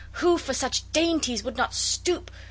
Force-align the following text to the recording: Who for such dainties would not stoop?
Who 0.13 0.39
for 0.39 0.55
such 0.55 0.91
dainties 0.93 1.43
would 1.43 1.57
not 1.57 1.75
stoop? 1.75 2.31